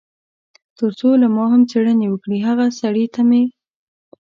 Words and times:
تر 0.77 0.91
څو 0.99 1.09
له 1.21 1.27
ما 1.35 1.45
هم 1.51 1.61
څېړنې 1.69 2.07
وکړي، 2.09 2.37
هغه 2.47 2.65
سړي 2.79 3.05
ته 3.13 3.21
مې. 3.29 3.43